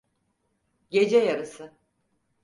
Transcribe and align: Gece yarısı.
Gece 0.91 1.17
yarısı. 1.17 1.73